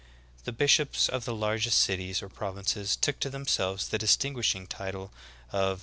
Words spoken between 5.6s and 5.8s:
frMosheim, "Eccl.